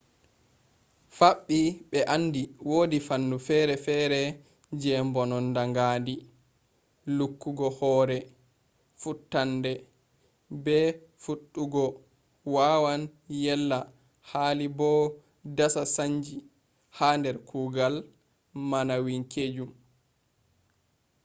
fabbi 1.17 1.59
be 1.89 1.99
andi 2.15 2.41
wodi 2.69 2.97
fannu 3.07 3.35
fere-fere 3.47 4.21
je 4.81 4.91
mbononnda 5.07 5.61
ngaandi 5.71 6.15
lukkugo 7.17 7.67
hore 7.79 8.17
futtannde 9.01 9.71
be 10.63 10.77
fuddugo 11.23 11.85
wawan 12.55 13.01
yella 13.43 13.79
hali 14.31 14.67
bo 14.77 14.89
dasa 15.57 15.83
sannji 15.95 16.35
ha 16.97 17.07
der 17.23 17.37
kuugal 17.49 17.95
maanawwinkeejum 18.69 19.71